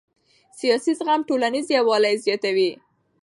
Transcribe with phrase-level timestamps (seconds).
[0.59, 2.71] سیاسي زغم ټولنیز یووالی زیاتوي